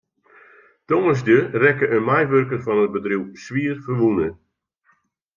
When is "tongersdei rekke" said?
0.87-1.85